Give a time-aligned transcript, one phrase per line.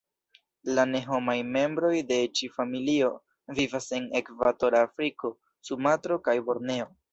[0.77, 3.11] La ne-homaj membroj de ĉi-familio
[3.61, 5.35] vivas en Ekvatora Afriko,
[5.71, 6.93] Sumatro, kaj Borneo.